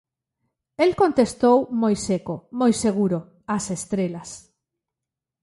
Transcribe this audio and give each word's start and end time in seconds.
El 0.83 0.91
contestou 1.01 1.57
moi 1.81 1.95
seco, 2.07 2.35
moi 2.59 2.71
seguro, 2.83 3.19
as 3.55 3.63
estrelas. 3.77 4.29